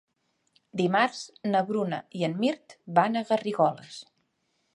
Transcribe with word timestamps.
Dimarts 0.81 1.19
na 1.51 1.61
Bruna 1.69 2.01
i 2.21 2.25
en 2.31 2.35
Mirt 2.41 2.77
van 2.97 3.21
a 3.21 3.25
Garrigoles. 3.33 4.03